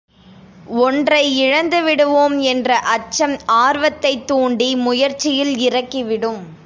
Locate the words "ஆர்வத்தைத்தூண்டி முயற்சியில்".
3.61-5.57